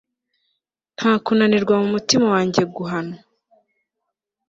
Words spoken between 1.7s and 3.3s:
mu mutima wanjye guhanwa